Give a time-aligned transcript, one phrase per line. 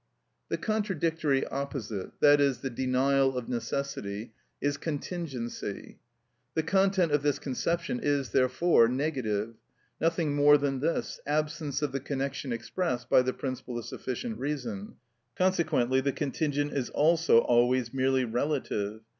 [0.49, 5.99] The contradictory opposite, i.e., the denial of necessity, is contingency.
[6.55, 12.51] The content of this conception is, therefore, negative—nothing more than this: absence of the connection
[12.51, 14.95] expressed by the principle of sufficient reason.
[15.37, 19.01] Consequently the contingent is also always merely relative.